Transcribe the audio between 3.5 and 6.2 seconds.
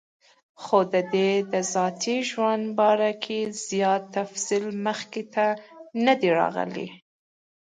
زيات تفصيل مخې ته نۀ